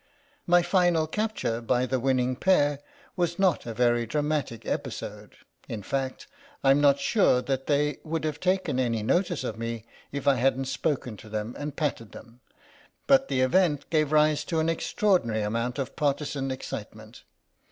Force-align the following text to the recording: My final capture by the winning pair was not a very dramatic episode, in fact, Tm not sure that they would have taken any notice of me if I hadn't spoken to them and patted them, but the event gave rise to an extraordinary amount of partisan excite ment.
My 0.47 0.63
final 0.63 1.05
capture 1.05 1.61
by 1.61 1.85
the 1.85 1.99
winning 1.99 2.35
pair 2.35 2.79
was 3.15 3.37
not 3.37 3.67
a 3.67 3.73
very 3.75 4.07
dramatic 4.07 4.65
episode, 4.65 5.35
in 5.69 5.83
fact, 5.83 6.25
Tm 6.65 6.79
not 6.79 6.97
sure 6.97 7.39
that 7.43 7.67
they 7.67 7.99
would 8.03 8.23
have 8.23 8.39
taken 8.39 8.79
any 8.79 9.03
notice 9.03 9.43
of 9.43 9.59
me 9.59 9.85
if 10.11 10.27
I 10.27 10.37
hadn't 10.37 10.65
spoken 10.65 11.17
to 11.17 11.29
them 11.29 11.55
and 11.55 11.75
patted 11.75 12.13
them, 12.13 12.41
but 13.05 13.27
the 13.27 13.41
event 13.41 13.91
gave 13.91 14.11
rise 14.11 14.43
to 14.45 14.57
an 14.59 14.69
extraordinary 14.69 15.43
amount 15.43 15.77
of 15.77 15.95
partisan 15.95 16.49
excite 16.49 16.95
ment. 16.95 17.23